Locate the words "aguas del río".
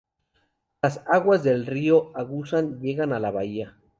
1.13-2.11